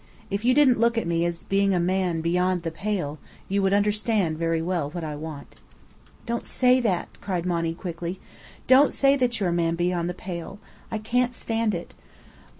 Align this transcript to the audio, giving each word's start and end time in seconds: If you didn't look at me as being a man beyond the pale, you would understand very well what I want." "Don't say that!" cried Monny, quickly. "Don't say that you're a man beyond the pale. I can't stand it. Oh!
If 0.31 0.43
you 0.43 0.55
didn't 0.55 0.79
look 0.79 0.97
at 0.97 1.05
me 1.05 1.25
as 1.25 1.43
being 1.43 1.75
a 1.75 1.79
man 1.79 2.21
beyond 2.21 2.63
the 2.63 2.71
pale, 2.71 3.19
you 3.47 3.61
would 3.61 3.71
understand 3.71 4.35
very 4.35 4.59
well 4.59 4.89
what 4.89 5.03
I 5.03 5.15
want." 5.15 5.53
"Don't 6.25 6.43
say 6.43 6.79
that!" 6.79 7.21
cried 7.21 7.45
Monny, 7.45 7.75
quickly. 7.75 8.19
"Don't 8.65 8.95
say 8.95 9.15
that 9.17 9.39
you're 9.39 9.49
a 9.49 9.53
man 9.53 9.75
beyond 9.75 10.09
the 10.09 10.15
pale. 10.15 10.57
I 10.89 10.97
can't 10.97 11.35
stand 11.35 11.75
it. 11.75 11.93
Oh! 11.95 12.03